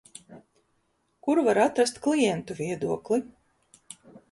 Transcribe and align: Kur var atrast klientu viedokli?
Kur 1.27 1.41
var 1.49 1.59
atrast 1.65 2.01
klientu 2.07 2.59
viedokli? 2.63 3.23